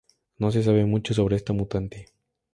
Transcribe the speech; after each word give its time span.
No 0.39 0.49
se 0.51 0.63
sabe 0.63 0.83
mucho 0.87 1.13
sobre 1.13 1.35
esta 1.35 1.53
mutante. 1.53 2.07